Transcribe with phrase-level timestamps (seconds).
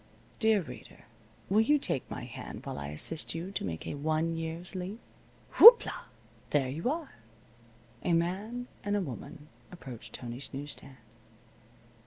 [0.39, 1.03] Dear Reader,
[1.47, 4.99] will you take my hand while I assist you to make a one year's leap.
[5.59, 6.05] Whoop la!
[6.49, 7.13] There you are.
[8.03, 10.97] A man and a woman approached Tony's news stand.